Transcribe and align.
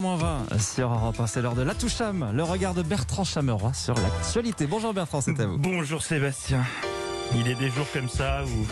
Moins 0.00 0.16
20 0.16 0.58
sur 0.58 0.90
Europe 0.90 1.20
1, 1.20 1.26
c'est 1.26 1.42
l'heure 1.42 1.54
de 1.54 1.60
la 1.60 1.74
Toucham, 1.74 2.30
le 2.32 2.42
regard 2.42 2.72
de 2.72 2.80
Bertrand 2.80 3.22
Chameroy 3.22 3.74
sur 3.74 3.94
l'actualité. 3.94 4.66
Bonjour 4.66 4.94
Bertrand, 4.94 5.20
c'est 5.20 5.38
à 5.38 5.44
vous. 5.44 5.58
Bonjour 5.58 6.02
Sébastien. 6.02 6.64
Il 7.36 7.48
est 7.48 7.54
des 7.54 7.70
jours 7.70 7.86
comme 7.92 8.08
ça 8.08 8.42
où 8.44 8.66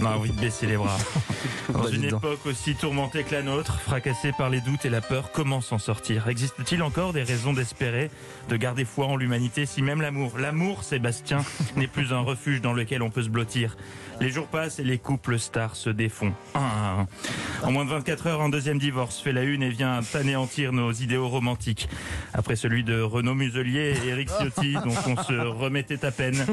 on 0.00 0.04
a 0.04 0.10
envie 0.10 0.30
de 0.30 0.40
baisser 0.40 0.66
les 0.66 0.76
bras. 0.76 0.96
Dans 1.72 1.80
Bah, 1.80 1.88
une 1.92 2.08
donc. 2.08 2.22
époque 2.24 2.46
aussi 2.46 2.74
tourmentée 2.76 3.24
que 3.24 3.34
la 3.34 3.42
nôtre, 3.42 3.80
fracassée 3.80 4.30
par 4.38 4.48
les 4.48 4.60
doutes 4.60 4.84
et 4.84 4.90
la 4.90 5.00
peur, 5.00 5.32
comment 5.32 5.60
s'en 5.60 5.78
sortir? 5.78 6.28
Existe-t-il 6.28 6.82
encore 6.82 7.12
des 7.12 7.24
raisons 7.24 7.52
d'espérer, 7.52 8.10
de 8.48 8.56
garder 8.56 8.84
foi 8.84 9.06
en 9.06 9.16
l'humanité, 9.16 9.66
si 9.66 9.82
même 9.82 10.00
l'amour, 10.00 10.38
l'amour, 10.38 10.84
Sébastien, 10.84 11.44
n'est 11.76 11.88
plus 11.88 12.12
un 12.12 12.20
refuge 12.20 12.60
dans 12.60 12.72
lequel 12.72 13.02
on 13.02 13.10
peut 13.10 13.22
se 13.22 13.28
blottir 13.28 13.76
Les 14.20 14.30
jours 14.30 14.46
passent 14.46 14.78
et 14.78 14.84
les 14.84 14.98
couples 14.98 15.38
stars 15.40 15.74
se 15.74 15.90
défont. 15.90 16.32
Un 16.54 16.60
à 16.60 17.00
un. 17.00 17.66
En 17.66 17.72
moins 17.72 17.84
de 17.84 17.90
24 17.90 18.26
heures, 18.28 18.40
un 18.42 18.48
deuxième 18.48 18.78
divorce 18.78 19.18
fait 19.20 19.32
la 19.32 19.42
une 19.42 19.62
et 19.64 19.70
vient 19.70 20.00
anéantir 20.14 20.72
nos 20.72 20.92
idéaux 20.92 21.28
romantiques. 21.28 21.88
Après 22.32 22.54
celui 22.54 22.84
de 22.84 23.00
Renaud 23.00 23.34
Muselier 23.34 23.94
et 24.04 24.08
Eric 24.08 24.28
Ciotti, 24.30 24.74
dont 24.84 24.94
on 25.08 25.22
se 25.22 25.32
remettait 25.32 26.04
à 26.04 26.12
peine, 26.12 26.46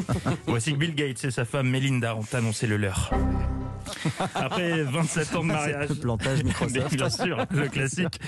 voici 0.48 0.74
que 0.74 0.78
Bill 0.78 0.96
Gates 0.96 1.24
et 1.24 1.32
sa 1.32 1.43
femme 1.46 1.70
Melinda 1.70 2.16
ont 2.16 2.26
annoncé 2.34 2.68
le 2.68 2.78
leur. 2.78 3.12
Après 4.36 4.84
27 4.84 5.36
ans 5.36 5.42
de 5.42 5.48
mariage. 5.48 5.90
Le 5.90 5.96
plantage 5.96 6.44
Microsoft. 6.44 6.96
bien 6.96 7.10
sûr, 7.10 7.38
le 7.52 7.68
classique. 7.68 8.20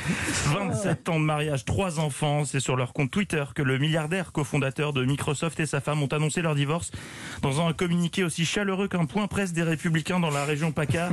27 0.46 1.09
ans 1.09 1.20
de 1.20 1.26
mariage, 1.26 1.66
trois 1.66 2.00
enfants. 2.00 2.46
C'est 2.46 2.59
sur 2.59 2.76
leur 2.76 2.94
compte 2.94 3.12
Twitter 3.12 3.44
que 3.54 3.62
le 3.62 3.77
milliardaire 3.77 4.32
cofondateur 4.32 4.94
de 4.94 5.04
Microsoft 5.05 5.60
et 5.60 5.66
sa 5.66 5.82
femme 5.82 6.02
ont 6.02 6.08
annoncé 6.08 6.41
leur 6.41 6.55
divorce 6.55 6.91
dans 7.41 7.66
un 7.66 7.73
communiqué 7.73 8.23
aussi 8.23 8.46
chaleureux 8.46 8.88
qu'un 8.88 9.05
point 9.05 9.27
presse 9.27 9.54
des 9.54 9.63
républicains 9.63 10.20
dans 10.20 10.30
la 10.32 10.46
région 10.46 10.72
PACA. 10.72 11.10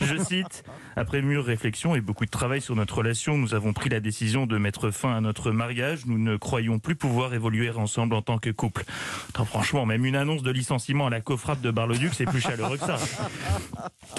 Je 0.00 0.16
cite, 0.22 0.64
après 0.96 1.22
mûre 1.22 1.44
réflexion 1.44 1.94
et 1.94 2.00
beaucoup 2.00 2.24
de 2.24 2.30
travail 2.30 2.60
sur 2.60 2.76
notre 2.76 2.98
relation, 2.98 3.36
nous 3.36 3.54
avons 3.54 3.72
pris 3.72 3.88
la 3.90 4.00
décision 4.00 4.46
de 4.46 4.58
mettre 4.58 4.90
fin 4.90 5.16
à 5.16 5.20
notre 5.20 5.50
mariage. 5.50 6.06
Nous 6.06 6.18
ne 6.18 6.36
croyons 6.36 6.78
plus 6.78 6.96
pouvoir 6.96 7.34
évoluer 7.34 7.70
ensemble 7.70 8.14
en 8.14 8.22
tant 8.22 8.38
que 8.38 8.50
couple. 8.50 8.84
Attends, 9.30 9.44
franchement, 9.44 9.86
même 9.86 10.04
une 10.04 10.16
annonce 10.16 10.42
de 10.42 10.50
licenciement 10.50 11.06
à 11.06 11.10
la 11.10 11.20
coffrappe 11.20 11.60
de 11.60 11.70
Bar-le-Duc, 11.70 12.12
c'est 12.14 12.24
plus 12.24 12.40
chaleureux 12.40 12.76
que 12.78 12.86
ça. 12.86 12.98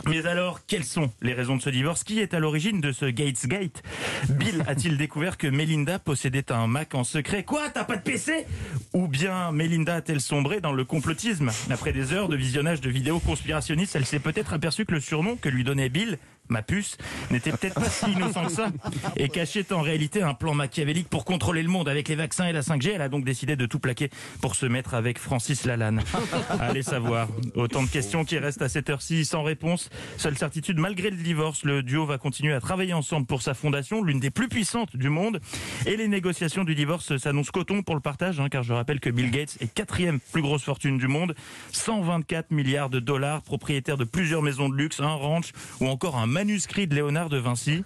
Mais 0.07 0.25
alors, 0.25 0.65
quelles 0.65 0.83
sont 0.83 1.11
les 1.21 1.33
raisons 1.33 1.57
de 1.57 1.61
ce 1.61 1.69
divorce? 1.69 2.03
Qui 2.03 2.19
est 2.19 2.33
à 2.33 2.39
l'origine 2.39 2.81
de 2.81 2.91
ce 2.91 3.05
Gates 3.05 3.45
Gate 3.47 3.83
Bill 4.29 4.63
a-t-il 4.67 4.97
découvert 4.97 5.37
que 5.37 5.47
Melinda 5.47 5.99
possédait 5.99 6.51
un 6.51 6.67
Mac 6.67 6.95
en 6.95 7.03
secret? 7.03 7.43
Quoi? 7.43 7.69
T'as 7.69 7.83
pas 7.83 7.95
de 7.95 8.01
PC 8.01 8.45
Ou 8.93 9.07
bien 9.07 9.51
Melinda 9.51 9.95
a-t-elle 9.95 10.21
sombré 10.21 10.61
dans 10.61 10.73
le 10.73 10.85
complotisme? 10.85 11.51
Après 11.69 11.93
des 11.93 12.13
heures 12.13 12.29
de 12.29 12.35
visionnage 12.35 12.81
de 12.81 12.89
vidéos 12.89 13.19
conspirationnistes, 13.19 13.95
elle 13.95 14.05
s'est 14.05 14.19
peut-être 14.19 14.53
aperçue 14.53 14.85
que 14.85 14.93
le 14.93 14.99
surnom 14.99 15.35
que 15.35 15.49
lui 15.49 15.63
donnait 15.63 15.89
Bill, 15.89 16.17
ma 16.51 16.61
puce, 16.61 16.97
n'était 17.31 17.51
peut-être 17.51 17.75
pas 17.75 17.89
si 17.89 18.11
innocent 18.11 18.45
que 18.45 18.51
ça 18.51 18.71
et 19.15 19.29
cachait 19.29 19.71
en 19.73 19.81
réalité 19.81 20.21
un 20.21 20.33
plan 20.33 20.53
machiavélique 20.53 21.09
pour 21.09 21.25
contrôler 21.25 21.63
le 21.63 21.69
monde 21.69 21.89
avec 21.89 22.07
les 22.07 22.15
vaccins 22.15 22.45
et 22.45 22.51
la 22.51 22.61
5G. 22.61 22.91
Elle 22.95 23.01
a 23.01 23.09
donc 23.09 23.23
décidé 23.23 23.55
de 23.55 23.65
tout 23.65 23.79
plaquer 23.79 24.09
pour 24.41 24.55
se 24.55 24.65
mettre 24.65 24.93
avec 24.93 25.17
Francis 25.17 25.65
Lalanne. 25.65 26.01
Allez 26.59 26.83
savoir. 26.83 27.27
Autant 27.55 27.83
de 27.83 27.89
questions 27.89 28.25
qui 28.25 28.37
restent 28.37 28.61
à 28.61 28.69
cette 28.69 28.89
heure-ci 28.89 29.25
sans 29.25 29.43
réponse. 29.43 29.89
Seule 30.17 30.37
certitude, 30.37 30.77
malgré 30.77 31.09
le 31.09 31.17
divorce, 31.17 31.63
le 31.63 31.83
duo 31.83 32.05
va 32.05 32.17
continuer 32.17 32.53
à 32.53 32.59
travailler 32.59 32.93
ensemble 32.93 33.25
pour 33.25 33.41
sa 33.41 33.53
fondation, 33.53 34.03
l'une 34.03 34.19
des 34.19 34.31
plus 34.31 34.49
puissantes 34.49 34.95
du 34.95 35.09
monde. 35.09 35.39
Et 35.85 35.95
les 35.95 36.07
négociations 36.07 36.63
du 36.63 36.75
divorce 36.75 37.17
s'annoncent 37.17 37.51
coton 37.51 37.81
pour 37.81 37.95
le 37.95 38.01
partage, 38.01 38.39
hein, 38.39 38.49
car 38.49 38.63
je 38.63 38.73
rappelle 38.73 38.99
que 38.99 39.09
Bill 39.09 39.31
Gates 39.31 39.57
est 39.61 39.73
quatrième 39.73 40.19
plus 40.19 40.41
grosse 40.41 40.63
fortune 40.63 40.97
du 40.97 41.07
monde, 41.07 41.35
124 41.71 42.51
milliards 42.51 42.89
de 42.89 42.99
dollars, 42.99 43.41
propriétaire 43.41 43.97
de 43.97 44.03
plusieurs 44.03 44.41
maisons 44.41 44.69
de 44.69 44.75
luxe, 44.75 44.99
un 44.99 45.13
ranch 45.13 45.51
ou 45.79 45.87
encore 45.87 46.17
un 46.17 46.27
manuscrit 46.45 46.87
de 46.87 46.95
Léonard 46.95 47.29
de 47.29 47.37
Vinci. 47.37 47.83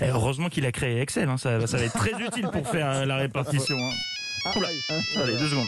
Et 0.00 0.06
heureusement 0.06 0.48
qu'il 0.48 0.64
a 0.66 0.72
créé 0.72 1.00
Excel, 1.00 1.28
hein, 1.28 1.36
ça, 1.36 1.66
ça 1.66 1.76
va 1.76 1.84
être 1.84 1.92
très 1.98 2.12
utile 2.22 2.48
pour 2.52 2.66
faire 2.68 2.88
euh, 2.90 3.04
la 3.04 3.16
répartition. 3.16 3.76
hein. 3.76 4.50
Oula, 4.56 4.68
allez, 5.16 5.36
deux 5.36 5.48
secondes. 5.48 5.66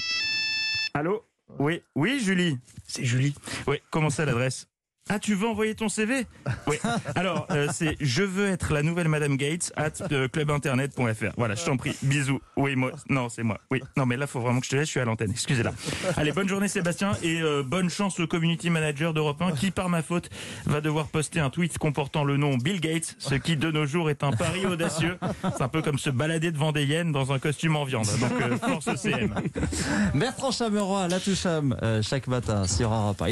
Allô? 0.95 1.25
Oui, 1.59 1.83
oui, 1.97 2.21
Julie. 2.23 2.59
C'est 2.87 3.05
Julie. 3.05 3.35
Oui, 3.67 3.79
comment 3.91 4.11
ça 4.11 4.25
l'adresse? 4.25 4.69
Ah, 5.09 5.19
tu 5.19 5.35
veux 5.35 5.49
envoyer 5.49 5.75
ton 5.75 5.89
CV 5.89 6.27
Oui. 6.67 6.77
Alors, 7.15 7.47
euh, 7.51 7.69
c'est 7.73 7.97
je 8.01 8.23
veux 8.23 8.49
être 8.49 8.73
la 8.73 8.83
nouvelle 8.83 9.09
Madame 9.09 9.37
Gates 9.37 9.73
at 9.77 9.93
euh, 10.13 10.29
clubinternet.fr. 10.29 11.33
Voilà, 11.37 11.55
je 11.55 11.65
t'en 11.65 11.77
prie. 11.77 11.97
Bisous. 12.03 12.41
Oui, 12.57 12.77
moi. 12.77 12.93
Non, 13.09 13.29
c'est 13.29 13.43
moi. 13.43 13.59
Oui. 13.71 13.83
Non, 13.97 14.07
mais 14.07 14.17
là, 14.17 14.27
faut 14.27 14.41
vraiment 14.41 14.61
que 14.61 14.67
je 14.67 14.71
te 14.71 14.77
laisse. 14.77 14.87
Je 14.87 14.93
suis 14.93 15.01
à 15.01 15.05
l'antenne. 15.05 15.31
Excusez-la. 15.31 15.73
Allez, 16.17 16.33
bonne 16.33 16.49
journée, 16.49 16.69
Sébastien, 16.69 17.13
et 17.23 17.41
euh, 17.41 17.63
bonne 17.63 17.91
chance 17.91 18.19
au 18.21 18.27
community 18.27 18.71
manager 18.71 19.13
d'Europe 19.15 19.41
1 19.41 19.53
qui, 19.53 19.71
par 19.71 19.89
ma 19.89 20.03
faute, 20.03 20.31
va 20.67 20.81
devoir 20.81 21.09
poster 21.09 21.41
un 21.41 21.51
tweet 21.51 21.79
comportant 21.79 22.25
le 22.25 22.37
nom 22.37 22.57
Bill 22.57 22.81
Gates, 22.81 23.17
ce 23.19 23.35
qui 23.35 23.57
de 23.57 23.71
nos 23.71 23.87
jours 23.87 24.11
est 24.11 24.23
un 24.23 24.33
pari 24.33 24.67
audacieux. 24.67 25.19
C'est 25.43 25.63
un 25.63 25.69
peu 25.69 25.83
comme 25.83 25.99
se 25.99 26.11
balader 26.11 26.53
devant 26.53 26.73
des 26.73 26.85
hyènes 26.85 27.13
dans 27.13 27.33
un 27.33 27.39
costume 27.39 27.77
en 27.77 27.85
viande. 27.85 28.07
Donc, 28.21 28.41
euh, 28.41 28.57
force 28.59 28.95
CM. 28.97 29.35
Bertrand 30.15 30.51
Chameroy, 30.51 31.09
la 31.09 31.21
Toucham, 31.21 31.77
euh, 31.83 32.03
chaque 32.03 32.27
matin 32.27 32.67
sur 32.67 32.93
Europe 32.93 33.23
1. 33.23 33.27